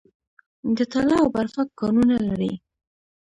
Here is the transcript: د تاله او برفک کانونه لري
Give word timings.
د 0.77 0.79
تاله 0.91 1.15
او 1.21 1.27
برفک 1.35 1.69
کانونه 1.79 2.15
لري 2.27 2.51